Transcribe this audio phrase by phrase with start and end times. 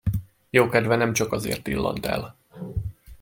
[0.49, 2.35] Jókedve nemcsak azért illant el.